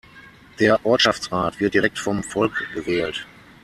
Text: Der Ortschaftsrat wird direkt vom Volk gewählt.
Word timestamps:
Der 0.57 0.83
Ortschaftsrat 0.83 1.59
wird 1.59 1.75
direkt 1.75 1.99
vom 1.99 2.23
Volk 2.23 2.69
gewählt. 2.73 3.27